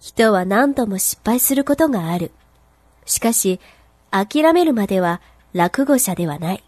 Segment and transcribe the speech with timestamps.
[0.00, 2.30] 人は何度も失敗することがある。
[3.04, 3.60] しかし、
[4.10, 5.20] 諦めるまでは
[5.52, 6.64] 落語者ではない。